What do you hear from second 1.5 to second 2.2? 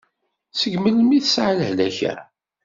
lehlak-a?